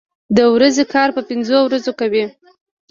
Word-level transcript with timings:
د 0.37 0.39
ورځې 0.55 0.83
کار 0.93 1.09
په 1.15 1.21
پنځو 1.29 1.57
ورځو 1.63 1.91
کوي. 1.99 2.25